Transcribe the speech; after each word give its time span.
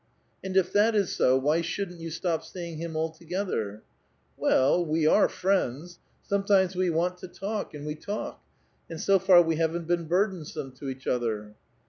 And 0.43 0.57
if 0.57 0.73
that 0.73 0.95
is 0.95 1.11
so, 1.15 1.37
why 1.37 1.61
shouldn't 1.61 1.99
you 1.99 2.09
stop 2.09 2.43
seeing 2.43 2.79
him 2.79 2.97
altogether?" 2.97 3.83
'* 4.09 4.35
Well 4.35 4.83
[c2a], 4.83 4.87
we 4.87 5.05
are 5.05 5.29
friends; 5.29 5.99
sometimes 6.23 6.75
we 6.75 6.89
want 6.89 7.19
to 7.19 7.27
talk, 7.27 7.75
and 7.75 7.85
we 7.85 7.93
talk, 7.93 8.41
and 8.89 8.99
so 8.99 9.19
far 9.19 9.43
we 9.43 9.57
haven't 9.57 9.85
been 9.85 10.05
burdensome 10.07 10.71
to 10.77 10.89
each 10.89 11.05
other." 11.05 11.53